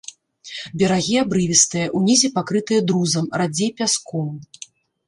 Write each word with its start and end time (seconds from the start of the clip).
Берагі 0.81 1.15
абрывістыя, 1.25 1.91
унізе 2.01 2.33
пакрытыя 2.39 2.81
друзам, 2.89 3.33
радзей 3.43 3.71
пяском. 3.81 4.27